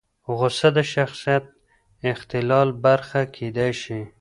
غوسه 0.37 0.67
د 0.77 0.79
شخصیت 0.93 1.45
اختلال 2.11 2.67
برخه 2.85 3.21
کېدای 3.35 3.71
شي. 3.81 4.01